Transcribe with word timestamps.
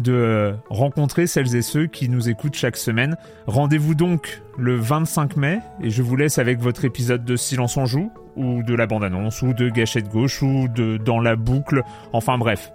de 0.00 0.54
rencontrer 0.70 1.26
celles 1.26 1.54
et 1.56 1.62
ceux 1.62 1.86
qui 1.86 2.08
nous 2.08 2.28
écoutent 2.28 2.54
chaque 2.54 2.76
semaine. 2.76 3.16
Rendez-vous 3.46 3.94
donc 3.94 4.42
le 4.58 4.76
25 4.76 5.36
mai 5.36 5.60
et 5.82 5.90
je 5.90 6.02
vous 6.02 6.16
laisse 6.16 6.38
avec 6.38 6.60
votre 6.60 6.84
épisode 6.84 7.24
de 7.24 7.36
Silence 7.36 7.76
en 7.76 7.86
joue 7.86 8.10
ou 8.36 8.62
de 8.62 8.74
la 8.74 8.86
bande-annonce 8.86 9.42
ou 9.42 9.52
de 9.52 9.68
Gâchette 9.68 10.08
gauche 10.08 10.42
ou 10.42 10.68
de 10.68 10.96
Dans 10.96 11.20
la 11.20 11.36
boucle. 11.36 11.82
Enfin 12.12 12.38
bref, 12.38 12.72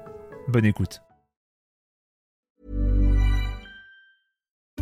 bonne 0.48 0.66
écoute. 0.66 1.02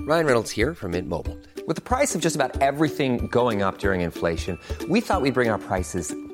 Ryan 0.08 0.26
Reynolds 0.26 0.52
here 0.52 0.74
from 0.74 0.92
Mint 0.92 1.10
Mobile. 1.10 1.38
With 1.68 1.76
the 1.76 1.82
price 1.82 2.16
of 2.16 2.22
just 2.22 2.38
about 2.38 2.62
everything 2.62 3.28
going 3.28 3.62
up 3.62 3.80
during 3.80 4.00
inflation, 4.00 4.58
we 4.88 5.02
thought 5.02 5.22
we'd 5.22 5.34
bring 5.34 5.50
our 5.50 5.60
prices 5.60 6.16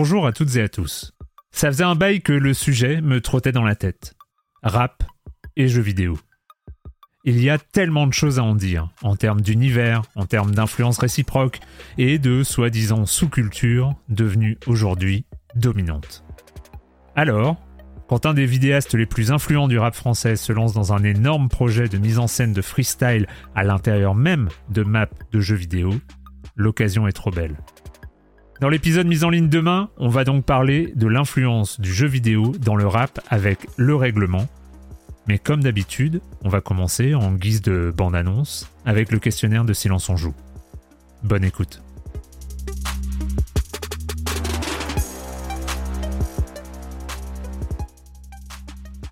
Bonjour 0.00 0.28
à 0.28 0.32
toutes 0.32 0.54
et 0.54 0.62
à 0.62 0.68
tous. 0.68 1.12
Ça 1.50 1.72
faisait 1.72 1.82
un 1.82 1.96
bail 1.96 2.22
que 2.22 2.32
le 2.32 2.54
sujet 2.54 3.00
me 3.00 3.20
trottait 3.20 3.50
dans 3.50 3.64
la 3.64 3.74
tête. 3.74 4.14
Rap 4.62 5.02
et 5.56 5.66
jeux 5.66 5.82
vidéo. 5.82 6.16
Il 7.24 7.42
y 7.42 7.50
a 7.50 7.58
tellement 7.58 8.06
de 8.06 8.12
choses 8.12 8.38
à 8.38 8.44
en 8.44 8.54
dire, 8.54 8.90
en 9.02 9.16
termes 9.16 9.40
d'univers, 9.40 10.02
en 10.14 10.24
termes 10.24 10.54
d'influence 10.54 10.98
réciproque, 10.98 11.58
et 11.98 12.20
de 12.20 12.44
soi-disant 12.44 13.06
sous-culture 13.06 13.96
devenue 14.08 14.56
aujourd'hui 14.68 15.26
dominante. 15.56 16.22
Alors, 17.16 17.56
quand 18.08 18.24
un 18.24 18.34
des 18.34 18.46
vidéastes 18.46 18.94
les 18.94 19.04
plus 19.04 19.32
influents 19.32 19.66
du 19.66 19.80
rap 19.80 19.96
français 19.96 20.36
se 20.36 20.52
lance 20.52 20.74
dans 20.74 20.92
un 20.92 21.02
énorme 21.02 21.48
projet 21.48 21.88
de 21.88 21.98
mise 21.98 22.20
en 22.20 22.28
scène 22.28 22.52
de 22.52 22.62
freestyle 22.62 23.26
à 23.56 23.64
l'intérieur 23.64 24.14
même 24.14 24.48
de 24.68 24.84
maps 24.84 25.08
de 25.32 25.40
jeux 25.40 25.56
vidéo, 25.56 25.92
l'occasion 26.54 27.08
est 27.08 27.12
trop 27.12 27.32
belle. 27.32 27.56
Dans 28.60 28.68
l'épisode 28.68 29.06
mise 29.06 29.22
en 29.22 29.30
ligne 29.30 29.48
demain, 29.48 29.88
on 29.98 30.08
va 30.08 30.24
donc 30.24 30.44
parler 30.44 30.92
de 30.96 31.06
l'influence 31.06 31.80
du 31.80 31.94
jeu 31.94 32.08
vidéo 32.08 32.52
dans 32.58 32.74
le 32.74 32.88
rap 32.88 33.20
avec 33.28 33.68
le 33.76 33.94
règlement. 33.94 34.48
Mais 35.28 35.38
comme 35.38 35.62
d'habitude, 35.62 36.20
on 36.42 36.48
va 36.48 36.60
commencer 36.60 37.14
en 37.14 37.32
guise 37.34 37.62
de 37.62 37.94
bande-annonce 37.96 38.68
avec 38.84 39.12
le 39.12 39.20
questionnaire 39.20 39.64
de 39.64 39.72
Silence 39.72 40.08
on 40.08 40.16
joue. 40.16 40.34
Bonne 41.22 41.44
écoute. 41.44 41.82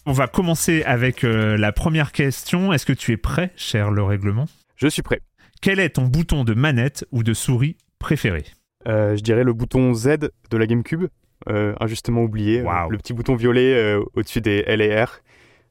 On 0.07 0.13
va 0.13 0.27
commencer 0.27 0.83
avec 0.83 1.23
euh, 1.23 1.57
la 1.57 1.71
première 1.71 2.11
question. 2.11 2.73
Est-ce 2.73 2.87
que 2.87 2.93
tu 2.93 3.13
es 3.13 3.17
prêt, 3.17 3.53
cher 3.55 3.93
le 3.93 4.03
règlement? 4.03 4.47
Je 4.75 4.89
suis 4.89 5.03
prêt. 5.03 5.21
Quel 5.63 5.79
est 5.79 5.91
ton 5.91 6.07
bouton 6.07 6.43
de 6.43 6.55
manette 6.55 7.07
ou 7.13 7.23
de 7.23 7.33
souris 7.33 7.77
préféré? 8.01 8.45
Je 8.87 9.21
dirais 9.21 9.45
le 9.45 9.53
bouton 9.53 9.93
Z 9.95 10.19
de 10.51 10.57
la 10.57 10.67
GameCube, 10.67 11.07
euh, 11.49 11.75
injustement 11.81 12.23
oublié. 12.23 12.63
Waouh. 12.63 12.91
Le 12.91 12.99
petit 12.99 13.13
bouton 13.13 13.35
violet 13.35 13.75
euh, 13.75 14.03
au-dessus 14.15 14.41
des 14.41 14.65
L 14.67 14.81
et 14.81 15.03
R. 15.03 15.21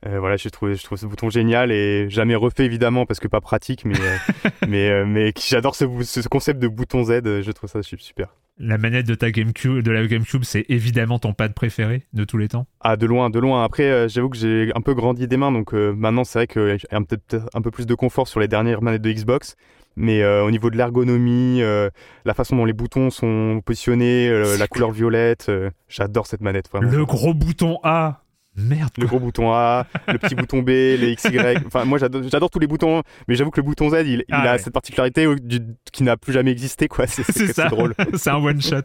Euh, 0.05 0.19
voilà, 0.19 0.37
je 0.37 0.49
trouve, 0.49 0.73
je 0.73 0.83
trouve 0.83 0.97
ce 0.97 1.07
bouton 1.07 1.29
génial 1.29 1.71
et 1.71 2.09
jamais 2.09 2.35
refait 2.35 2.65
évidemment 2.65 3.05
parce 3.05 3.19
que 3.19 3.27
pas 3.27 3.41
pratique, 3.41 3.85
mais, 3.85 3.95
euh, 3.99 4.49
mais, 4.67 4.89
euh, 4.89 5.05
mais 5.05 5.33
j'adore 5.39 5.75
ce, 5.75 6.27
concept 6.27 6.59
de 6.59 6.67
bouton 6.67 7.03
Z, 7.05 7.21
euh, 7.25 7.41
je 7.41 7.51
trouve 7.51 7.69
ça 7.69 7.81
su- 7.81 7.97
super. 7.97 8.35
La 8.59 8.77
manette 8.77 9.07
de 9.07 9.15
ta 9.15 9.31
GameCube, 9.31 9.81
de 9.81 9.91
la 9.91 10.05
GameCube, 10.05 10.43
c'est 10.43 10.65
évidemment 10.69 11.17
ton 11.19 11.33
pad 11.33 11.53
préféré 11.53 12.03
de 12.13 12.23
tous 12.23 12.37
les 12.37 12.47
temps? 12.47 12.67
Ah, 12.81 12.95
de 12.97 13.05
loin, 13.05 13.29
de 13.29 13.39
loin. 13.39 13.63
Après, 13.63 13.83
euh, 13.83 14.07
j'avoue 14.07 14.29
que 14.29 14.37
j'ai 14.37 14.71
un 14.75 14.81
peu 14.81 14.93
grandi 14.93 15.27
des 15.27 15.37
mains, 15.37 15.51
donc 15.51 15.73
euh, 15.73 15.91
maintenant 15.93 16.23
c'est 16.23 16.39
vrai 16.39 16.47
qu'il 16.47 16.77
y 16.91 16.95
a 16.95 17.01
peut-être 17.01 17.49
un 17.53 17.61
peu 17.61 17.71
plus 17.71 17.87
de 17.87 17.95
confort 17.95 18.27
sur 18.27 18.39
les 18.39 18.47
dernières 18.47 18.81
manettes 18.83 19.01
de 19.01 19.11
Xbox. 19.11 19.55
Mais 19.97 20.21
euh, 20.23 20.43
au 20.43 20.51
niveau 20.51 20.69
de 20.69 20.77
l'ergonomie, 20.77 21.61
euh, 21.61 21.89
la 22.25 22.33
façon 22.33 22.57
dont 22.57 22.65
les 22.65 22.73
boutons 22.73 23.09
sont 23.09 23.61
positionnés, 23.65 24.27
euh, 24.29 24.57
la 24.57 24.67
couleur 24.67 24.91
violette, 24.91 25.49
j'adore 25.87 26.27
cette 26.27 26.41
manette 26.41 26.69
vraiment. 26.69 26.91
Le 26.91 27.05
gros 27.05 27.33
bouton 27.33 27.79
A 27.83 28.21
Merde 28.57 28.91
Le 28.97 29.05
gros 29.05 29.19
bouton 29.19 29.51
A, 29.51 29.85
le 30.07 30.17
petit 30.17 30.33
bouton 30.33 30.61
B, 30.61 30.69
les 30.69 31.13
XY. 31.17 31.37
Enfin, 31.67 31.83
moi, 31.83 31.97
j'adore 31.99 32.49
tous 32.49 32.59
les 32.59 32.67
boutons, 32.67 33.03
mais 33.27 33.35
j'avoue 33.35 33.51
que 33.51 33.59
le 33.59 33.65
bouton 33.65 33.89
Z, 33.89 34.03
il, 34.05 34.11
il 34.13 34.25
Ah 34.31 34.41
a 34.43 34.51
ouais. 34.53 34.57
cette 34.59 34.71
particularité 34.71 35.27
du- 35.41 35.59
qui 35.91 36.03
n'a 36.03 36.15
plus 36.15 36.31
jamais 36.31 36.51
existé, 36.51 36.87
quoi. 36.87 37.05
C'est 37.05 37.23
ça, 37.53 37.67
drôle. 37.67 37.93
c'est 38.15 38.29
un 38.29 38.37
one-shot. 38.37 38.77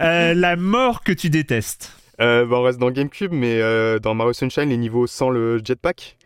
Euh, 0.00 0.34
la 0.34 0.56
mort 0.56 1.02
que 1.04 1.12
tu 1.12 1.30
détestes 1.30 1.92
bah, 2.18 2.44
on 2.50 2.62
reste 2.62 2.78
dans 2.78 2.90
GameCube, 2.92 3.32
mais 3.32 3.60
dans 4.00 4.14
Mario 4.14 4.32
Sunshine, 4.32 4.68
les 4.68 4.76
niveaux 4.76 5.06
sans 5.08 5.30
le 5.30 5.60
jetpack. 5.64 6.16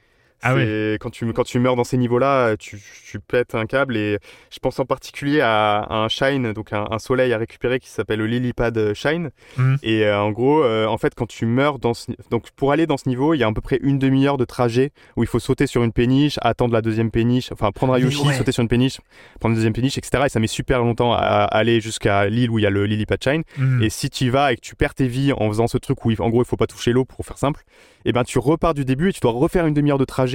Ah 0.42 0.54
quand 1.00 1.10
tu, 1.10 1.32
quand 1.32 1.44
tu 1.44 1.58
meurs 1.58 1.76
dans 1.76 1.84
ces 1.84 1.96
niveaux-là, 1.96 2.56
tu, 2.56 2.80
tu 3.10 3.18
pètes 3.20 3.54
un 3.54 3.66
câble 3.66 3.96
et 3.96 4.18
je 4.52 4.58
pense 4.58 4.78
en 4.78 4.84
particulier 4.84 5.40
à, 5.40 5.78
à 5.78 5.94
un 5.96 6.08
shine, 6.08 6.52
donc 6.52 6.72
un, 6.72 6.86
un 6.90 6.98
soleil 6.98 7.32
à 7.32 7.38
récupérer 7.38 7.80
qui 7.80 7.88
s'appelle 7.88 8.18
le 8.20 8.26
Lilypad 8.26 8.92
Shine. 8.94 9.30
Mhm. 9.56 9.78
Et 9.82 10.04
euh, 10.04 10.20
en 10.20 10.30
gros, 10.30 10.62
euh, 10.62 10.86
en 10.86 10.98
fait, 10.98 11.14
quand 11.14 11.26
tu 11.26 11.46
meurs 11.46 11.78
dans 11.78 11.94
ce, 11.94 12.12
donc 12.30 12.50
pour 12.54 12.70
aller 12.72 12.86
dans 12.86 12.96
ce 12.96 13.08
niveau, 13.08 13.34
il 13.34 13.38
y 13.38 13.42
a 13.42 13.46
à 13.48 13.52
peu 13.52 13.60
près 13.60 13.78
une 13.82 13.98
demi-heure 13.98 14.36
de 14.36 14.44
trajet 14.44 14.92
où 15.16 15.22
il 15.22 15.26
faut 15.26 15.38
sauter 15.40 15.66
sur 15.66 15.82
une 15.82 15.92
péniche, 15.92 16.38
attendre 16.42 16.74
la 16.74 16.82
deuxième 16.82 17.10
péniche, 17.10 17.50
enfin 17.50 17.72
prendre 17.72 17.94
un 17.94 17.96
Mais 17.96 18.02
Yoshi, 18.04 18.26
ouais. 18.26 18.34
sauter 18.34 18.52
sur 18.52 18.62
une 18.62 18.68
péniche, 18.68 18.98
prendre 19.40 19.52
une 19.52 19.56
deuxième 19.56 19.72
péniche, 19.72 19.96
etc. 19.98 20.24
Et 20.26 20.28
ça 20.28 20.38
met 20.38 20.46
super 20.46 20.80
longtemps 20.80 21.12
à, 21.12 21.18
à 21.18 21.44
aller 21.56 21.80
jusqu'à 21.80 22.26
l'île 22.28 22.50
où 22.50 22.58
il 22.58 22.62
y 22.62 22.66
a 22.66 22.70
le 22.70 22.84
Lilypad 22.86 23.22
Shine. 23.22 23.42
Hmm. 23.58 23.82
Et 23.82 23.90
si 23.90 24.10
tu 24.10 24.24
y 24.24 24.28
vas 24.30 24.52
et 24.52 24.56
que 24.56 24.60
tu 24.60 24.74
perds 24.76 24.94
tes 24.94 25.08
vies 25.08 25.32
en 25.32 25.48
faisant 25.48 25.66
ce 25.66 25.78
truc 25.78 26.04
où 26.04 26.10
il- 26.10 26.20
en 26.20 26.28
gros 26.28 26.42
il 26.42 26.46
faut 26.46 26.56
pas 26.56 26.66
toucher 26.66 26.92
l'eau 26.92 27.04
pour 27.04 27.24
faire 27.24 27.38
simple, 27.38 27.62
et 28.04 28.12
ben 28.12 28.22
tu 28.22 28.38
repars 28.38 28.74
du 28.74 28.84
début 28.84 29.08
et 29.08 29.12
tu 29.12 29.20
dois 29.20 29.32
refaire 29.32 29.66
une 29.66 29.74
demi-heure 29.74 29.98
de 29.98 30.04
trajet. 30.04 30.25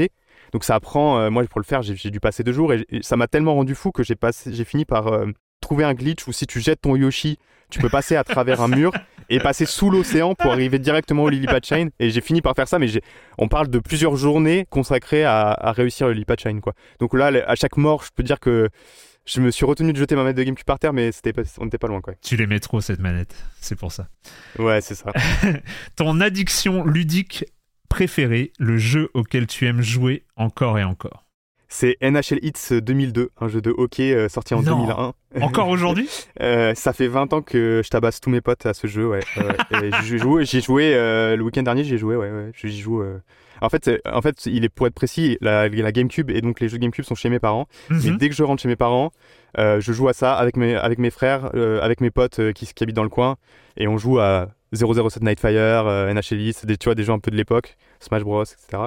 Donc 0.53 0.63
ça 0.63 0.79
prend, 0.79 1.19
euh, 1.19 1.29
moi 1.29 1.43
pour 1.45 1.59
le 1.61 1.65
faire 1.65 1.81
j'ai 1.81 2.09
dû 2.09 2.19
passer 2.19 2.43
deux 2.43 2.51
jours 2.53 2.73
et, 2.73 2.85
et 2.89 3.03
ça 3.03 3.15
m'a 3.15 3.27
tellement 3.27 3.53
rendu 3.55 3.73
fou 3.75 3.91
que 3.91 4.03
j'ai 4.03 4.65
fini 4.65 4.83
par 4.85 5.07
euh, 5.07 5.27
trouver 5.61 5.83
un 5.85 5.93
glitch 5.93 6.27
où 6.27 6.31
si 6.33 6.45
tu 6.47 6.59
jettes 6.59 6.81
ton 6.81 6.95
Yoshi, 6.95 7.37
tu 7.69 7.79
peux 7.79 7.87
passer 7.89 8.15
à 8.17 8.23
travers 8.25 8.59
un 8.61 8.67
mur 8.67 8.91
et 9.29 9.39
passer 9.39 9.65
sous 9.65 9.89
l'océan 9.89 10.35
pour 10.35 10.51
arriver 10.51 10.77
directement 10.77 11.23
au 11.23 11.29
Lilypad 11.29 11.63
Shine. 11.65 11.89
Et 11.99 12.09
j'ai 12.09 12.19
fini 12.19 12.41
par 12.41 12.53
faire 12.53 12.67
ça, 12.67 12.79
mais 12.79 12.87
on 13.37 13.47
parle 13.47 13.69
de 13.69 13.79
plusieurs 13.79 14.17
journées 14.17 14.65
consacrées 14.69 15.23
à, 15.23 15.51
à 15.51 15.71
réussir 15.71 16.07
le 16.07 16.13
Lilypad 16.13 16.37
Shine 16.41 16.59
quoi. 16.59 16.73
Donc 16.99 17.13
là, 17.13 17.27
à 17.47 17.55
chaque 17.55 17.77
mort, 17.77 18.03
je 18.03 18.09
peux 18.13 18.23
dire 18.23 18.41
que 18.41 18.67
je 19.25 19.39
me 19.39 19.51
suis 19.51 19.65
retenu 19.65 19.93
de 19.93 19.97
jeter 19.97 20.15
ma 20.15 20.23
manette 20.23 20.35
de 20.35 20.43
GameCube 20.43 20.65
par 20.65 20.79
terre, 20.79 20.91
mais 20.91 21.13
c'était 21.13 21.31
pas- 21.31 21.43
on 21.59 21.63
n'était 21.65 21.77
pas 21.77 21.87
loin 21.87 22.01
quoi. 22.01 22.13
Tu 22.21 22.35
l'aimais 22.35 22.59
trop 22.59 22.81
cette 22.81 22.99
manette, 22.99 23.33
c'est 23.61 23.77
pour 23.77 23.91
ça. 23.93 24.07
Ouais, 24.59 24.81
c'est 24.81 24.95
ça. 24.95 25.11
Ton 25.95 26.19
addiction 26.21 26.83
ludique 26.83 27.45
préférée, 27.91 28.51
le 28.57 28.77
jeu 28.77 29.09
auquel 29.13 29.47
tu 29.47 29.67
aimes 29.67 29.81
jouer 29.81 30.23
encore 30.37 30.79
et 30.79 30.83
encore. 30.83 31.25
C'est 31.67 31.97
NHL 32.01 32.39
Hits 32.41 32.81
2002, 32.81 33.29
un 33.39 33.47
jeu 33.47 33.61
de 33.61 33.69
hockey 33.77 34.13
euh, 34.13 34.27
sorti 34.27 34.53
en 34.53 34.61
Non. 34.61 34.79
2001. 34.79 35.13
Encore 35.45 35.69
aujourd'hui? 35.69 36.09
Euh, 36.41 36.73
ça 36.75 36.91
fait 36.91 37.07
20 37.07 37.31
ans 37.33 37.41
que 37.41 37.81
je 37.83 37.89
tabasse 37.89 38.19
tous 38.19 38.29
mes 38.29 38.41
potes 38.41 38.65
à 38.65 38.73
ce 38.73 38.87
jeu, 38.87 39.07
ouais. 39.07 39.21
ouais, 39.37 39.43
ouais. 39.45 39.87
Et 39.87 39.91
J'y 40.03 40.17
joue, 40.17 40.41
j'y 40.43 40.57
ai 40.57 40.61
joué 40.61 40.93
euh, 40.95 41.37
le 41.37 41.43
week-end 41.43 41.63
dernier, 41.63 41.85
j'y 41.85 41.93
ai 41.95 41.97
joué, 41.97 42.15
ouais, 42.17 42.29
ouais. 42.29 42.51
J'y 42.61 42.77
joue. 42.81 43.01
euh. 43.01 43.19
En 43.61 43.69
fait, 43.69 43.89
en 44.11 44.21
fait, 44.21 44.45
il 44.47 44.65
est 44.65 44.69
pour 44.69 44.87
être 44.87 44.93
précis, 44.93 45.37
la, 45.39 45.69
la 45.69 45.91
GameCube 45.93 46.29
et 46.31 46.41
donc 46.41 46.59
les 46.59 46.67
jeux 46.67 46.77
GameCube 46.77 47.05
sont 47.05 47.15
chez 47.15 47.29
mes 47.29 47.39
parents. 47.39 47.67
Mais 47.89 48.09
Mhm. 48.09 48.17
dès 48.17 48.27
que 48.27 48.35
je 48.35 48.43
rentre 48.43 48.61
chez 48.61 48.67
mes 48.67 48.75
parents, 48.75 49.11
euh, 49.57 49.79
je 49.79 49.93
joue 49.93 50.07
à 50.09 50.13
ça 50.13 50.33
avec 50.33 50.57
mes 50.57 50.75
avec 50.75 50.97
mes 50.99 51.11
frères, 51.11 51.51
euh, 51.55 51.79
avec 51.81 52.01
mes 52.01 52.09
potes 52.11 52.39
euh, 52.39 52.51
qui, 52.51 52.65
qui 52.65 52.83
habitent 52.83 52.95
dans 52.97 53.03
le 53.03 53.09
coin, 53.09 53.37
et 53.77 53.87
on 53.87 53.97
joue 53.97 54.19
à 54.19 54.49
007 54.73 55.23
Nightfire, 55.23 55.87
euh, 55.87 56.13
NH 56.13 56.31
Elite, 56.33 56.65
des, 56.65 56.77
tu 56.77 56.85
vois, 56.85 56.95
des 56.95 57.03
jeux 57.03 57.11
un 57.11 57.19
peu 57.19 57.31
de 57.31 57.35
l'époque, 57.35 57.77
Smash 57.99 58.23
Bros, 58.23 58.43
etc. 58.43 58.83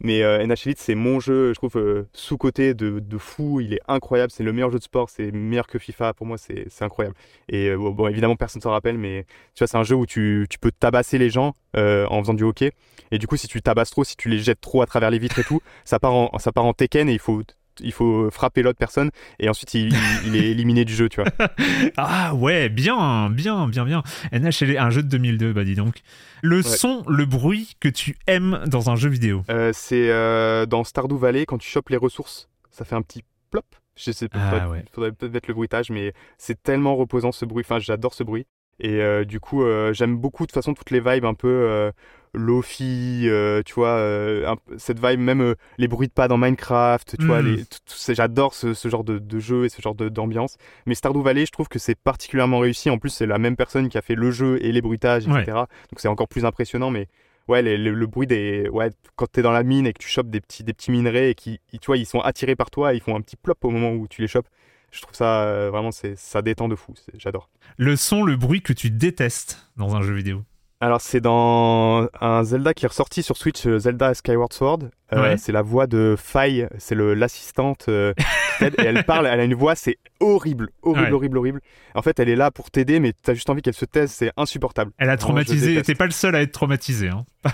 Mais 0.00 0.22
euh, 0.22 0.44
NH 0.46 0.66
Elite, 0.66 0.78
c'est 0.78 0.94
mon 0.94 1.20
jeu, 1.20 1.48
je 1.48 1.54
trouve, 1.54 1.76
euh, 1.76 2.08
sous-côté 2.12 2.74
de, 2.74 3.18
fou, 3.18 3.60
il 3.60 3.74
est 3.74 3.80
incroyable, 3.88 4.30
c'est 4.30 4.42
le 4.42 4.52
meilleur 4.52 4.70
jeu 4.70 4.78
de 4.78 4.84
sport, 4.84 5.08
c'est 5.08 5.30
meilleur 5.32 5.66
que 5.66 5.78
FIFA, 5.78 6.12
pour 6.14 6.26
moi, 6.26 6.36
c'est 6.38 6.66
incroyable. 6.80 7.16
Et 7.48 7.68
euh, 7.68 7.76
bon, 7.76 8.08
évidemment, 8.08 8.36
personne 8.36 8.62
s'en 8.62 8.70
rappelle, 8.70 8.98
mais 8.98 9.24
tu 9.54 9.60
vois, 9.60 9.66
c'est 9.66 9.76
un 9.76 9.84
jeu 9.84 9.94
où 9.94 10.06
tu, 10.06 10.46
tu 10.50 10.58
peux 10.58 10.72
tabasser 10.72 11.18
les 11.18 11.30
gens 11.30 11.54
euh, 11.76 12.06
en 12.08 12.20
faisant 12.20 12.34
du 12.34 12.44
hockey. 12.44 12.72
Et 13.10 13.18
du 13.18 13.26
coup, 13.26 13.36
si 13.36 13.48
tu 13.48 13.62
tabasses 13.62 13.90
trop, 13.90 14.04
si 14.04 14.16
tu 14.16 14.28
les 14.28 14.38
jettes 14.38 14.60
trop 14.60 14.82
à 14.82 14.86
travers 14.86 15.10
les 15.10 15.18
vitres 15.18 15.38
et 15.38 15.44
tout, 15.44 15.60
ça 15.84 15.98
part 15.98 16.14
en, 16.14 16.38
ça 16.38 16.52
part 16.52 16.64
en 16.64 16.72
Tekken 16.72 17.08
et 17.08 17.12
il 17.12 17.18
faut 17.18 17.42
il 17.80 17.92
faut 17.92 18.30
frapper 18.30 18.62
l'autre 18.62 18.78
personne 18.78 19.10
et 19.38 19.48
ensuite 19.48 19.74
il, 19.74 19.92
il- 19.92 20.26
il 20.26 20.36
est 20.36 20.50
éliminé 20.50 20.84
du 20.84 20.94
jeu, 20.94 21.08
tu 21.08 21.20
vois. 21.22 21.30
Ah 21.96 22.34
ouais, 22.34 22.68
bien, 22.68 23.30
bien, 23.30 23.66
bien, 23.68 23.84
bien. 23.84 24.02
NHL, 24.32 24.76
un 24.78 24.90
jeu 24.90 25.02
de 25.02 25.08
2002, 25.08 25.52
bah 25.52 25.64
dis 25.64 25.74
donc. 25.74 26.02
Le 26.42 26.62
son, 26.62 27.04
le 27.08 27.24
bruit 27.24 27.76
que 27.80 27.88
tu 27.88 28.16
aimes 28.26 28.60
dans 28.66 28.90
un 28.90 28.96
jeu 28.96 29.08
vidéo. 29.08 29.44
Euh, 29.50 29.70
c'est 29.72 30.10
euh, 30.10 30.66
dans 30.66 30.84
Stardew 30.84 31.16
Valley, 31.16 31.46
quand 31.46 31.58
tu 31.58 31.68
chopes 31.68 31.88
les 31.90 31.96
ressources, 31.96 32.48
ça 32.70 32.84
fait 32.84 32.94
un 32.96 33.02
petit 33.02 33.22
plop. 33.50 33.64
Je 33.96 34.10
sais 34.10 34.28
pas, 34.28 34.38
Ah 34.62 34.68
ouais. 34.70 34.84
faudrait 34.92 35.12
peut-être 35.12 35.32
mettre 35.32 35.48
le 35.48 35.54
bruitage, 35.54 35.90
mais 35.90 36.14
c'est 36.38 36.60
tellement 36.62 36.96
reposant 36.96 37.30
ce 37.30 37.44
bruit. 37.44 37.62
Enfin, 37.64 37.78
j'adore 37.78 38.14
ce 38.14 38.22
bruit. 38.24 38.46
Et 38.82 39.00
euh, 39.00 39.24
du 39.24 39.40
coup, 39.40 39.62
euh, 39.62 39.92
j'aime 39.94 40.16
beaucoup 40.16 40.42
de 40.42 40.48
toute 40.48 40.54
façon 40.54 40.74
toutes 40.74 40.90
les 40.90 41.00
vibes 41.00 41.24
un 41.24 41.34
peu 41.34 41.48
euh, 41.48 41.90
lofi, 42.34 43.28
tu 43.64 43.74
vois, 43.74 44.00
un 44.00 44.56
cette 44.76 45.04
vibe, 45.04 45.20
même 45.20 45.54
les 45.78 45.88
bruits 45.88 46.08
de 46.08 46.12
pas 46.12 46.28
dans 46.28 46.36
Minecraft, 46.38 47.16
tu 47.18 47.24
vois, 47.26 47.42
Mm. 47.42 47.58
ces- 47.86 48.14
j'adore 48.14 48.54
ce, 48.54 48.74
ce 48.74 48.88
genre 48.88 49.04
de, 49.04 49.18
de 49.18 49.38
jeu 49.38 49.64
et 49.64 49.68
ce 49.68 49.80
genre 49.82 49.94
d'ambiance. 49.94 50.56
Mais 50.86 50.94
Stardew 50.94 51.22
Valley, 51.22 51.46
je 51.46 51.52
trouve 51.52 51.68
que 51.68 51.78
c'est 51.78 51.94
particulièrement 51.94 52.58
réussi. 52.58 52.90
En 52.90 52.98
plus, 52.98 53.10
c'est 53.10 53.26
la 53.26 53.38
même 53.38 53.56
personne 53.56 53.88
qui 53.88 53.98
a 53.98 54.02
fait 54.02 54.14
le 54.14 54.30
jeu 54.30 54.58
et 54.64 54.72
les 54.72 54.80
bruitages, 54.82 55.26
etc. 55.26 55.38
Ouais. 55.62 55.66
Donc 55.90 55.98
c'est 55.98 56.08
encore 56.08 56.28
plus 56.28 56.44
impressionnant, 56.44 56.90
mais 56.90 57.06
ouais, 57.48 57.62
les- 57.62 57.76
le 57.78 58.06
bruit 58.06 58.26
des. 58.26 58.68
Ouais, 58.70 58.90
quand 59.16 59.26
t'es 59.30 59.42
dans 59.42 59.52
la 59.52 59.62
mine 59.62 59.86
et 59.86 59.92
que 59.92 59.98
tu 60.02 60.08
chopes 60.08 60.30
des 60.30 60.40
petits, 60.40 60.64
des 60.64 60.72
petits 60.72 60.90
minerais 60.90 61.30
et 61.30 61.34
qui, 61.34 61.60
tu 61.72 61.86
vois, 61.86 61.96
ils 61.96 62.06
sont 62.06 62.20
attirés 62.20 62.56
par 62.56 62.70
toi 62.70 62.92
et 62.92 62.96
ils 62.96 63.02
font 63.02 63.16
un 63.16 63.20
petit 63.20 63.36
plop 63.36 63.64
au 63.64 63.70
moment 63.70 63.92
où 63.92 64.08
tu 64.08 64.20
les 64.22 64.28
chopes. 64.28 64.48
Je 64.92 65.00
trouve 65.00 65.14
ça 65.14 65.42
euh, 65.42 65.70
vraiment, 65.70 65.90
c'est, 65.90 66.16
ça 66.16 66.40
détend 66.42 66.68
de 66.68 66.76
fou. 66.76 66.92
c'est- 66.94 67.18
J'adore. 67.18 67.48
Le 67.78 67.96
son, 67.96 68.22
le 68.22 68.36
bruit 68.36 68.62
que 68.62 68.72
tu 68.72 68.90
détestes 68.90 69.68
dans 69.76 69.96
un 69.96 70.02
jeu 70.02 70.12
vidéo? 70.14 70.42
Alors, 70.80 71.00
c'est 71.00 71.20
dans 71.20 72.08
un 72.20 72.42
Zelda 72.42 72.74
qui 72.74 72.84
est 72.84 72.88
ressorti 72.88 73.22
sur 73.22 73.36
Switch, 73.36 73.66
euh, 73.66 73.78
Zelda 73.78 74.14
Skyward 74.14 74.52
Sword. 74.52 74.78
Euh, 75.12 75.22
Ouais. 75.22 75.36
C'est 75.36 75.52
la 75.52 75.62
voix 75.62 75.86
de 75.86 76.16
Faye, 76.18 76.66
c'est 76.78 76.94
l'assistante 76.96 77.86
euh, 77.88 78.12
et 78.60 78.70
elle 78.78 79.04
parle, 79.04 79.26
elle 79.26 79.40
a 79.40 79.44
une 79.44 79.54
voix, 79.54 79.74
c'est 79.74 79.98
horrible, 80.22 80.70
horrible, 80.82 81.06
Ouais. 81.06 81.12
horrible, 81.12 81.38
horrible. 81.38 81.60
En 81.94 82.02
fait, 82.02 82.18
elle 82.20 82.28
est 82.28 82.36
là 82.36 82.50
pour 82.50 82.70
t'aider, 82.70 83.00
mais 83.00 83.12
t'as 83.22 83.34
juste 83.34 83.50
envie 83.50 83.60
qu'elle 83.62 83.74
se 83.74 83.84
taise, 83.84 84.10
c'est 84.10 84.30
insupportable. 84.36 84.92
Elle 84.98 85.10
a 85.10 85.16
traumatisé. 85.16 85.82
T'es 85.82 85.94
pas 85.94 86.06
le 86.06 86.10
seul 86.12 86.34
à 86.36 86.40
être 86.42 86.52
traumatisé. 86.52 87.08
Hein. 87.08 87.24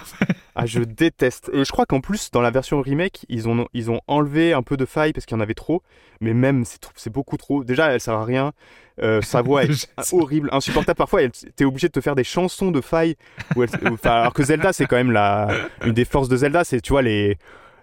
Ah, 0.60 0.66
je 0.66 0.80
déteste. 0.80 1.52
Et 1.52 1.64
je 1.64 1.70
crois 1.70 1.86
qu'en 1.86 2.00
plus, 2.00 2.32
dans 2.32 2.40
la 2.40 2.50
version 2.50 2.80
remake, 2.82 3.24
ils 3.28 3.48
ont, 3.48 3.68
ils 3.74 3.92
ont 3.92 4.00
enlevé 4.08 4.52
un 4.54 4.62
peu 4.64 4.76
de 4.76 4.84
faille 4.86 5.12
parce 5.12 5.24
qu'il 5.24 5.36
y 5.36 5.38
en 5.38 5.40
avait 5.40 5.54
trop. 5.54 5.84
Mais 6.20 6.34
même, 6.34 6.64
c'est 6.64 6.78
trop- 6.80 6.90
c'est 6.96 7.12
beaucoup 7.12 7.36
trop. 7.36 7.62
Déjà, 7.62 7.92
elle 7.92 8.00
sert 8.00 8.14
à 8.14 8.24
rien. 8.24 8.52
Euh, 9.00 9.22
sa 9.22 9.40
voix 9.40 9.62
est 9.62 9.88
horrible, 10.12 10.48
insupportable. 10.50 10.96
Parfois, 10.98 11.20
t'es 11.54 11.64
obligé 11.64 11.86
de 11.86 11.92
te 11.92 12.00
faire 12.00 12.16
des 12.16 12.24
chansons 12.24 12.72
de 12.72 12.80
faille. 12.80 13.14
où 13.54 13.62
elle- 13.62 13.70
enfin, 13.92 14.10
alors 14.10 14.32
que 14.34 14.42
Zelda, 14.42 14.72
c'est 14.72 14.86
quand 14.86 14.96
même 14.96 15.12
la, 15.12 15.46
une 15.84 15.92
des 15.92 16.04
forces 16.04 16.28
de 16.28 16.36
Zelda. 16.36 16.64
C'est, 16.64 16.80
tu 16.80 16.92
vois, 16.92 17.02
les, 17.02 17.38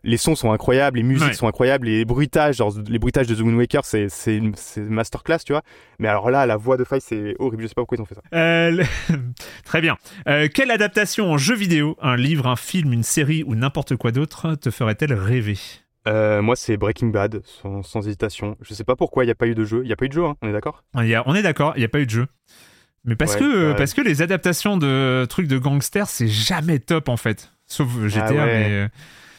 les 0.05 0.17
sons 0.17 0.35
sont 0.35 0.51
incroyables, 0.51 0.97
les 0.97 1.03
musiques 1.03 1.27
Ouais. 1.27 1.33
sont 1.33 1.47
incroyables, 1.47 1.87
les 1.87 2.05
bruitages, 2.05 2.55
genre 2.57 2.73
les 2.87 2.99
bruitages 2.99 3.27
de 3.27 3.35
The 3.35 3.39
Wind 3.41 3.57
Waker, 3.57 3.83
c'est, 3.83 4.07
c'est, 4.09 4.39
masterclass, 4.79 5.39
tu 5.45 5.53
vois. 5.53 5.61
Mais 5.99 6.07
alors 6.07 6.29
là, 6.31 6.45
la 6.45 6.55
voix 6.57 6.77
de 6.77 6.83
faille, 6.83 7.01
c'est 7.01 7.35
horrible. 7.39 7.63
Je 7.63 7.67
sais 7.67 7.73
pas 7.73 7.81
pourquoi 7.81 7.97
ils 7.97 8.01
ont 8.01 8.05
fait 8.05 8.15
ça. 8.15 8.21
Euh, 8.33 8.71
le- 8.71 8.83
Très 9.65 9.81
bien. 9.81 9.97
Euh, 10.27 10.47
quelle 10.53 10.71
adaptation 10.71 11.31
en 11.31 11.37
jeu 11.37 11.55
vidéo, 11.55 11.97
un 12.01 12.15
livre, 12.15 12.47
un 12.47 12.55
film, 12.55 12.93
une 12.93 13.03
série 13.03 13.43
ou 13.45 13.55
n'importe 13.55 13.95
quoi 13.95 14.11
d'autre 14.11 14.55
te 14.55 14.69
ferait-elle 14.71 15.13
rêver? 15.13 15.57
Euh, 16.07 16.41
moi, 16.43 16.55
c'est 16.55 16.77
Breaking 16.77 17.07
Bad, 17.07 17.41
sans, 17.43 17.81
sans 17.81 18.05
hésitation. 18.07 18.57
Je 18.61 18.73
sais 18.75 18.83
pas 18.83 18.95
pourquoi 18.95 19.23
il 19.23 19.27
n'y 19.27 19.31
a 19.31 19.35
pas 19.35 19.47
eu 19.47 19.55
de 19.55 19.65
jeu. 19.65 19.79
Il 19.83 19.87
n'y 19.87 19.93
a 19.93 19.95
pas 19.95 20.05
eu 20.05 20.09
de 20.09 20.13
jeu, 20.13 20.23
hein, 20.23 20.35
on 20.43 20.47
est 20.47 20.53
d'accord? 20.53 20.83
A- 20.95 21.01
On 21.25 21.33
est 21.33 21.41
d'accord, 21.41 21.73
il 21.75 21.79
n'y 21.79 21.85
a 21.85 21.89
pas 21.89 21.99
eu 21.99 22.05
de 22.05 22.11
jeu. 22.11 22.27
Mais 23.05 23.15
parce, 23.15 23.33
Ouais, 23.35 23.39
que, 23.39 23.69
ouais. 23.71 23.75
parce 23.75 23.93
que 23.93 24.01
les 24.01 24.21
adaptations 24.21 24.77
de 24.77 25.25
trucs 25.29 25.47
de 25.47 25.57
gangsters, 25.57 26.07
c'est 26.07 26.27
jamais 26.27 26.79
top 26.79 27.07
en 27.09 27.17
fait. 27.17 27.51
Sauf 27.67 27.87
GTA, 28.07 28.25
Ah 28.27 28.31
ouais. 28.33 28.45
mais. 28.45 28.87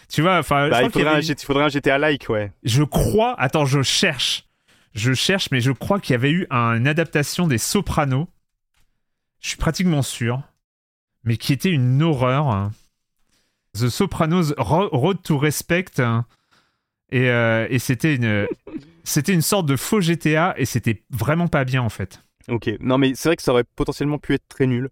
Tu 0.08 0.22
vois, 0.22 0.38
enfin, 0.38 0.66
je 0.66 0.70
Bah, 0.70 0.82
il 0.84 0.90
faudrait, 0.90 1.08
avait- 1.08 1.18
un, 1.18 1.20
G- 1.20 1.34
il 1.38 1.44
faudrait 1.44 1.64
un 1.64 1.68
GTA 1.68 1.98
like, 1.98 2.28
ouais. 2.28 2.52
je 2.62 2.82
crois, 2.84 3.34
attends, 3.40 3.64
je 3.64 3.82
cherche. 3.82 4.44
Je 4.94 5.12
cherche, 5.12 5.50
mais 5.50 5.60
je 5.60 5.72
crois 5.72 6.00
qu'il 6.00 6.12
y 6.12 6.14
avait 6.14 6.30
eu 6.30 6.46
un- 6.50 6.74
une 6.76 6.86
adaptation 6.88 7.46
des 7.46 7.58
Sopranos. 7.58 8.28
Je 9.40 9.48
suis 9.48 9.56
pratiquement 9.58 10.02
sûr. 10.02 10.40
Mais 11.24 11.36
qui 11.36 11.52
était 11.52 11.70
une 11.70 12.02
horreur. 12.02 12.70
The 13.74 13.88
Sopranos 13.88 14.54
Ro- 14.56 14.88
Road 14.90 15.22
to 15.22 15.36
Respect. 15.38 16.00
Et, 17.10 17.28
euh, 17.30 17.66
et 17.68 17.78
c'était 17.78 18.14
une. 18.14 18.46
C'était 19.04 19.32
une 19.34 19.42
sorte 19.42 19.66
de 19.66 19.76
faux 19.76 20.00
GTA 20.00 20.54
et 20.56 20.64
c'était 20.64 21.02
vraiment 21.10 21.46
pas 21.48 21.64
bien 21.64 21.82
en 21.82 21.88
fait. 21.88 22.20
Ok. 22.48 22.70
Non, 22.80 22.96
mais 22.98 23.12
c'est 23.14 23.28
vrai 23.28 23.36
que 23.36 23.42
ça 23.42 23.52
aurait 23.52 23.64
potentiellement 23.76 24.18
pu 24.18 24.34
être 24.34 24.48
très 24.48 24.66
nul. 24.66 24.88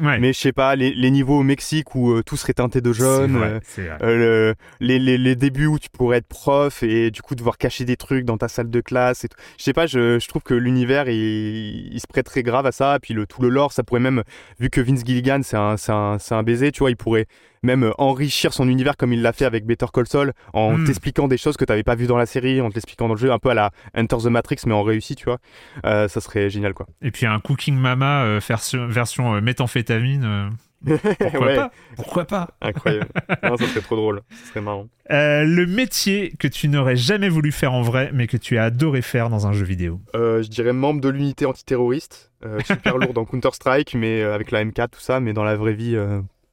Ouais. 0.00 0.18
Mais 0.20 0.32
je 0.32 0.38
sais 0.38 0.52
pas, 0.52 0.76
les, 0.76 0.94
les 0.94 1.10
niveaux 1.10 1.38
au 1.38 1.42
Mexique 1.42 1.96
où 1.96 2.12
euh, 2.12 2.22
tout 2.22 2.36
serait 2.36 2.52
teinté 2.52 2.80
de 2.80 2.92
jaune, 2.92 3.36
vrai, 3.36 3.60
euh, 3.80 3.96
euh, 4.02 4.16
le- 4.16 4.54
les, 4.78 5.00
les, 5.00 5.18
les 5.18 5.34
débuts 5.34 5.66
où 5.66 5.78
tu 5.80 5.88
pourrais 5.90 6.18
être 6.18 6.28
prof 6.28 6.84
et 6.84 7.10
du 7.10 7.20
coup 7.20 7.34
devoir 7.34 7.58
cacher 7.58 7.84
des 7.84 7.96
trucs 7.96 8.24
dans 8.24 8.38
ta 8.38 8.46
salle 8.46 8.70
de 8.70 8.80
classe 8.80 9.24
et 9.24 9.28
tout. 9.28 9.36
Je 9.58 9.64
sais 9.64 9.72
pas, 9.72 9.86
je, 9.86 10.20
je 10.20 10.28
trouve 10.28 10.42
que 10.42 10.54
l'univers 10.54 11.08
il, 11.08 11.92
il 11.92 12.00
se 12.00 12.06
prête 12.06 12.26
très 12.26 12.44
grave 12.44 12.64
à 12.66 12.70
ça. 12.72 12.98
Puis 13.02 13.12
le, 13.12 13.26
tout 13.26 13.42
le 13.42 13.48
lore, 13.48 13.72
ça 13.72 13.82
pourrait 13.82 13.98
même, 14.00 14.22
vu 14.60 14.70
que 14.70 14.80
Vince 14.80 15.04
Gilligan 15.04 15.40
c'est 15.42 15.56
un, 15.56 15.74
un, 15.88 16.16
un 16.30 16.42
baiser, 16.44 16.70
tu 16.70 16.78
vois, 16.80 16.90
il 16.90 16.96
pourrait 16.96 17.26
même 17.64 17.92
enrichir 17.98 18.52
son 18.52 18.68
univers 18.68 18.96
comme 18.96 19.12
il 19.12 19.20
l'a 19.20 19.32
fait 19.32 19.44
avec 19.44 19.66
Better 19.66 19.86
Call 19.92 20.06
Saul 20.06 20.32
en 20.52 20.78
Hmm. 20.78 20.84
t'expliquant 20.84 21.26
des 21.26 21.36
choses 21.38 21.56
que 21.56 21.64
t'avais 21.64 21.82
pas 21.82 21.96
vues 21.96 22.06
dans 22.06 22.16
la 22.16 22.26
série, 22.26 22.60
en 22.60 22.68
te 22.70 22.74
l'expliquant 22.76 23.08
dans 23.08 23.14
le 23.14 23.18
jeu, 23.20 23.32
un 23.32 23.40
peu 23.40 23.48
à 23.50 23.54
la 23.54 23.72
Enter 23.96 24.16
the 24.18 24.26
Matrix 24.26 24.58
mais 24.66 24.74
en 24.74 24.84
réussi, 24.84 25.16
tu 25.16 25.24
vois. 25.24 25.38
Ça 25.82 26.20
serait 26.20 26.50
génial 26.50 26.72
quoi. 26.72 26.86
Et 27.02 27.10
puis 27.10 27.26
un 27.26 27.40
Cooking 27.40 27.74
Mama 27.76 28.38
version, 28.38 28.86
version 28.86 29.34
euh, 29.34 29.40
méthamphétamine. 29.68 30.24
euh, 30.24 30.48
pourquoi 31.18 31.40
Ouais. 31.46 31.56
pas 31.56 31.70
Pourquoi 31.96 32.24
pas 32.24 32.48
Incroyable. 32.60 33.08
non, 33.42 33.56
ça 33.56 33.66
serait 33.66 33.80
trop 33.80 33.96
drôle. 33.96 34.22
Ça 34.30 34.50
serait 34.50 34.60
marrant. 34.60 34.86
Euh, 35.10 35.42
le 35.44 35.66
métier 35.66 36.34
que 36.38 36.46
tu 36.48 36.68
n'aurais 36.68 36.96
jamais 36.96 37.28
voulu 37.28 37.50
faire 37.52 37.72
en 37.72 37.82
vrai, 37.82 38.10
mais 38.14 38.26
que 38.26 38.36
tu 38.36 38.58
as 38.58 38.64
adoré 38.64 39.02
faire 39.02 39.28
dans 39.28 39.46
un 39.46 39.52
jeu 39.52 39.64
vidéo. 39.64 40.00
Euh, 40.14 40.42
je 40.42 40.48
dirais 40.48 40.72
membre 40.72 41.00
de 41.00 41.08
l'unité 41.08 41.46
antiterroriste. 41.46 42.30
Euh, 42.44 42.60
super 42.64 42.98
lourd 42.98 43.12
dans 43.12 43.24
Counter-Strike, 43.24 43.94
mais 43.94 44.22
avec 44.22 44.50
la 44.52 44.64
M4, 44.64 44.90
tout 44.90 45.00
ça. 45.00 45.18
Mais 45.20 45.32
dans 45.32 45.42
la 45.44 45.56
vraie 45.56 45.74
vie, 45.74 45.96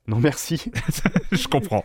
non 0.08 0.18
merci. 0.20 0.72
Je 1.32 1.48
comprends. 1.48 1.84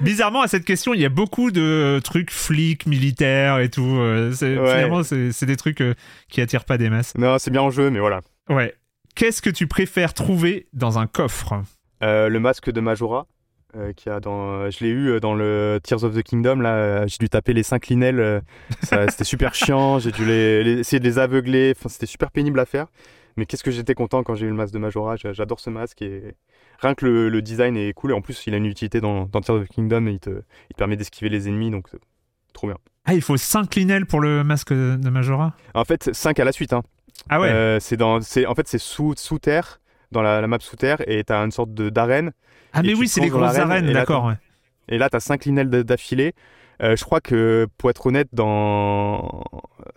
Bizarrement, 0.00 0.40
à 0.40 0.48
cette 0.48 0.64
question, 0.64 0.94
il 0.94 1.00
y 1.00 1.04
a 1.04 1.10
beaucoup 1.10 1.50
de 1.50 2.00
trucs 2.02 2.30
flics, 2.30 2.86
militaires 2.86 3.58
et 3.58 3.68
tout. 3.68 3.82
Ouais. 3.82 4.30
Finalement, 4.34 5.02
c'est 5.02 5.44
des 5.44 5.56
trucs 5.56 5.82
qui 6.30 6.40
attirent 6.40 6.64
pas 6.64 6.78
des 6.78 6.88
masses. 6.88 7.14
non, 7.18 7.36
c'est 7.38 7.50
bien 7.50 7.62
en 7.62 7.70
jeu, 7.70 7.90
mais 7.90 8.00
voilà. 8.00 8.22
Ouais. 8.48 8.74
Qu'est-ce 9.14 9.42
que 9.42 9.50
tu 9.50 9.66
préfères 9.66 10.14
trouver 10.14 10.66
dans 10.72 10.98
un 10.98 11.06
coffre? 11.06 11.62
Euh, 12.02 12.28
le 12.28 12.40
masque 12.40 12.70
de 12.70 12.80
Majora. 12.80 13.26
euh, 13.76 13.92
qui 13.94 14.10
a 14.10 14.20
dans, 14.20 14.68
je 14.70 14.84
l'ai 14.84 14.90
eu 14.90 15.08
euh, 15.12 15.20
dans 15.20 15.34
le 15.34 15.80
Tears 15.82 16.04
of 16.04 16.14
the 16.14 16.22
Kingdom 16.22 16.56
là, 16.56 17.06
j'ai 17.06 17.16
dû 17.18 17.28
taper 17.30 17.54
les 17.54 17.62
cinq 17.62 17.86
linelles, 17.88 18.42
ça- 18.82 19.08
c'était 19.08 19.24
super 19.24 19.54
chiant, 19.54 19.98
j'ai 19.98 20.12
dû 20.12 20.26
les, 20.26 20.62
les- 20.62 20.80
essayer 20.80 21.00
de 21.00 21.04
les 21.04 21.18
aveugler, 21.18 21.72
enfin 21.74 21.88
c'était 21.88 22.04
super 22.06 22.30
pénible 22.30 22.60
à 22.60 22.66
faire. 22.66 22.86
Mais 23.38 23.46
qu'est-ce 23.46 23.64
que 23.64 23.70
j'étais 23.70 23.94
content 23.94 24.22
quand 24.24 24.34
j'ai 24.34 24.44
eu 24.44 24.50
le 24.50 24.54
masque 24.54 24.74
de 24.74 24.78
Majora, 24.78 25.16
J'a- 25.16 25.32
j'adore 25.32 25.58
ce 25.58 25.70
masque 25.70 26.02
et 26.02 26.34
rien 26.80 26.94
que 26.94 27.06
le, 27.06 27.28
le 27.30 27.40
design 27.40 27.76
est 27.78 27.94
cool 27.94 28.10
et 28.10 28.14
en 28.14 28.20
plus 28.20 28.46
il 28.46 28.52
a 28.52 28.58
une 28.58 28.66
utilité 28.66 29.00
dans, 29.00 29.24
dans 29.24 29.40
Tears 29.40 29.56
of 29.56 29.66
the 29.68 29.72
Kingdom 29.72 30.06
et 30.06 30.12
il 30.12 30.20
te, 30.20 30.30
il 30.30 30.74
te 30.74 30.76
permet 30.78 30.96
d'esquiver 30.96 31.30
les 31.30 31.48
ennemis 31.48 31.70
donc 31.70 31.88
trop 32.52 32.66
bien. 32.66 32.76
Ah, 33.06 33.14
il 33.14 33.22
faut 33.22 33.38
5 33.38 33.74
linelles 33.76 34.04
pour 34.04 34.20
le 34.20 34.44
masque 34.44 34.72
de 34.74 35.08
Majora? 35.08 35.54
En 35.74 35.84
fait 35.86 36.10
5 36.14 36.38
à 36.40 36.44
la 36.44 36.52
suite, 36.52 36.72
hein. 36.74 36.82
Ah 37.28 37.40
ouais 37.40 37.48
Euh, 37.50 37.78
c'est 37.80 37.96
dans, 37.96 38.20
c'est, 38.20 38.46
en 38.46 38.54
fait 38.54 38.68
c'est 38.68 38.78
sous, 38.78 39.14
sous 39.16 39.38
terre, 39.38 39.80
dans 40.10 40.22
la, 40.22 40.40
la 40.40 40.46
map 40.46 40.58
sous 40.60 40.76
terre 40.76 40.98
et 41.06 41.24
t'as 41.24 41.42
une 41.44 41.50
sorte 41.50 41.72
de, 41.74 41.88
d'arène 41.90 42.32
Ah, 42.72 42.82
mais 42.82 42.94
oui, 42.94 43.08
c'est 43.08 43.20
les 43.20 43.28
grosses 43.28 43.56
arènes, 43.56 43.92
d'accord. 43.92 44.32
Et 44.88 44.98
là, 44.98 45.08
tu 45.08 45.16
as 45.16 45.20
5 45.20 45.44
linelles 45.44 45.70
d'affilée. 45.70 46.34
Euh, 46.82 46.96
je 46.96 47.04
crois 47.04 47.20
que, 47.20 47.68
pour 47.78 47.88
être 47.90 48.04
honnête, 48.06 48.28
dans, 48.32 49.44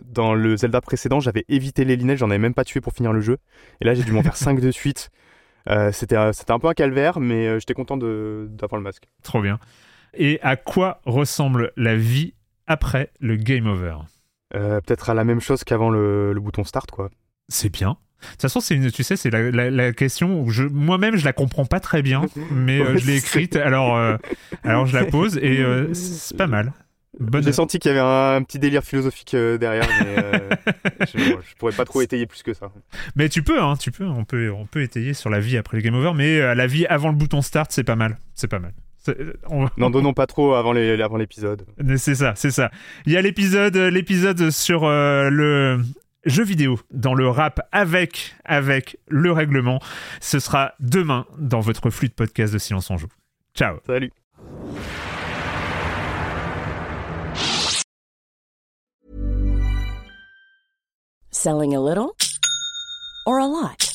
dans 0.06 0.34
le 0.36 0.56
Zelda 0.56 0.80
précédent, 0.82 1.20
j'avais 1.20 1.44
évité 1.50 1.84
les 1.84 1.96
linelles, 1.96 2.18
j'en 2.18 2.30
avais 2.30 2.38
même 2.38 2.54
pas 2.54 2.64
tué 2.64 2.80
pour 2.82 2.94
finir 2.94 3.12
le 3.12 3.20
jeu. 3.22 3.38
Et 3.82 3.86
là, 3.86 3.94
j'ai 3.96 4.04
dû 4.04 4.12
m'en 4.12 4.22
faire 4.22 4.36
5 4.38 4.60
de 4.60 4.72
suite. 4.72 5.10
Euh, 5.68 5.92
c'était, 5.92 6.16
un- 6.16 6.32
c'était 6.34 6.52
un 6.52 6.60
peu 6.60 6.68
un 6.68 6.74
calvaire, 6.74 7.20
mais 7.20 7.60
j'étais 7.60 7.74
content 7.74 7.98
de, 7.98 8.48
d'avoir 8.52 8.78
le 8.80 8.84
masque. 8.84 9.06
Trop 9.24 9.42
bien. 9.42 9.60
Et 10.14 10.40
à 10.44 10.56
quoi 10.56 11.02
ressemble 11.06 11.72
la 11.76 11.96
vie 11.96 12.36
après 12.68 13.12
le 13.20 13.36
game 13.36 13.66
over? 13.68 13.96
Euh, 14.56 14.82
peut-être 14.82 15.10
à 15.10 15.14
la 15.14 15.24
même 15.24 15.42
chose 15.42 15.64
qu'avant 15.64 15.90
le, 15.90 16.34
le 16.34 16.40
bouton 16.40 16.64
start, 16.64 16.90
quoi. 16.92 17.10
C'est 17.50 17.72
bien. 17.72 17.98
De 18.22 18.28
toute 18.32 18.42
façon, 18.42 18.60
c'est 18.60 18.76
une, 18.76 18.92
tu 18.92 19.04
sais, 19.04 19.18
c'est 19.18 19.30
la, 19.30 19.52
la- 19.52 19.70
la 19.70 19.94
question 19.94 20.42
où 20.42 20.50
je, 20.50 20.64
moi-même, 20.64 21.16
je 21.16 21.26
la 21.26 21.34
comprends 21.34 21.66
pas 21.66 21.80
très 21.80 22.02
bien, 22.02 22.24
mais 22.52 22.80
euh, 22.80 22.98
je 22.98 23.06
l'ai 23.06 23.18
écrite. 23.18 23.56
Alors, 23.56 23.96
euh, 23.96 24.18
alors 24.64 24.86
je 24.86 24.98
la 24.98 25.06
pose 25.06 25.38
et 25.38 25.60
euh, 25.60 25.94
c'est 25.94 26.38
pas 26.38 26.48
mal. 26.48 26.74
Bonne... 27.20 27.44
J'ai 27.44 27.54
senti 27.54 27.80
qu'il 27.80 27.92
y 27.92 27.98
avait 27.98 28.02
un, 28.02 28.42
petit 28.44 28.60
délire 28.60 28.84
philosophique 28.84 29.36
derrière, 29.36 29.88
mais 30.02 30.50
je, 31.14 31.18
je, 31.18 31.56
pourrais 31.58 31.72
pas 31.72 31.86
trop 31.86 32.02
étayer 32.02 32.26
plus 32.26 32.44
que 32.44 32.54
ça. 32.54 32.72
Mais 33.16 33.30
tu 33.30 33.42
peux, 33.42 33.62
hein, 33.62 33.76
tu 33.78 33.92
peux, 33.92 34.06
on 34.06 34.26
peut, 34.26 34.52
on 34.52 34.66
peut 34.66 34.82
étayer 34.82 35.14
sur 35.14 35.30
la 35.30 35.40
vie 35.40 35.56
après 35.56 35.78
le 35.78 35.84
game 35.84 35.96
over, 35.96 36.12
mais 36.14 36.56
la 36.56 36.68
vie 36.68 36.86
avant 36.88 37.10
le 37.10 37.16
bouton 37.16 37.42
start, 37.42 37.72
c'est 37.72 37.86
pas 37.86 37.96
mal, 37.96 38.18
c'est 38.34 38.50
pas 38.50 38.60
mal. 38.60 38.74
On... 39.50 39.68
N'en 39.78 39.90
donnons 39.90 40.14
pas 40.14 40.28
trop 40.28 40.54
avant 40.54 40.74
l'épisode. 40.74 41.66
C'est 41.98 42.16
ça, 42.16 42.34
c'est 42.36 42.52
ça. 42.52 42.72
Il 43.06 43.12
y 43.12 43.18
a 43.18 43.22
l'épisode, 43.22 43.76
l'épisode 43.76 44.50
sur 44.52 44.88
le 44.88 45.82
jeu 46.26 46.44
vidéo 46.44 46.80
dans 46.92 47.14
le 47.14 47.30
rap 47.30 47.62
avec, 47.72 48.36
avec 48.46 48.98
le 49.08 49.32
règlement. 49.32 49.80
Ce 50.22 50.40
sera 50.40 50.74
demain 50.80 51.26
dans 51.38 51.60
votre 51.60 51.90
flux 51.90 52.10
de 52.10 52.14
podcast 52.14 52.54
de 52.54 52.58
Silence 52.58 52.90
en 52.90 52.98
Joue. 52.98 53.08
Ciao. 53.54 53.78
Salut. 53.86 54.12
Selling 61.32 61.76
a 61.76 61.80
little 61.80 62.16
or 63.28 63.40
a 63.40 63.46
lot? 63.46 63.95